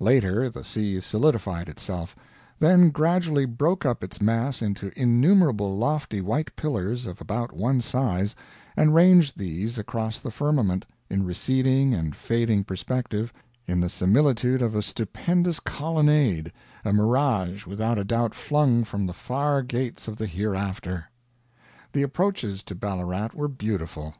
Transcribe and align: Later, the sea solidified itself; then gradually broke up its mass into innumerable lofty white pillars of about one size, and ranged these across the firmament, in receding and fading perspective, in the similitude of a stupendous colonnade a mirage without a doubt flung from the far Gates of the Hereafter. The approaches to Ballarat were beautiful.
Later, 0.00 0.48
the 0.48 0.64
sea 0.64 1.02
solidified 1.02 1.68
itself; 1.68 2.16
then 2.58 2.88
gradually 2.88 3.44
broke 3.44 3.84
up 3.84 4.02
its 4.02 4.22
mass 4.22 4.62
into 4.62 4.90
innumerable 4.98 5.76
lofty 5.76 6.22
white 6.22 6.56
pillars 6.56 7.04
of 7.04 7.20
about 7.20 7.52
one 7.54 7.82
size, 7.82 8.34
and 8.74 8.94
ranged 8.94 9.36
these 9.36 9.76
across 9.76 10.18
the 10.18 10.30
firmament, 10.30 10.86
in 11.10 11.26
receding 11.26 11.92
and 11.92 12.16
fading 12.16 12.64
perspective, 12.64 13.34
in 13.66 13.78
the 13.78 13.90
similitude 13.90 14.62
of 14.62 14.74
a 14.74 14.80
stupendous 14.80 15.60
colonnade 15.60 16.50
a 16.82 16.90
mirage 16.94 17.66
without 17.66 17.98
a 17.98 18.04
doubt 18.04 18.34
flung 18.34 18.82
from 18.82 19.04
the 19.04 19.12
far 19.12 19.60
Gates 19.62 20.08
of 20.08 20.16
the 20.16 20.26
Hereafter. 20.26 21.04
The 21.92 22.00
approaches 22.00 22.62
to 22.62 22.74
Ballarat 22.74 23.28
were 23.34 23.46
beautiful. 23.48 24.14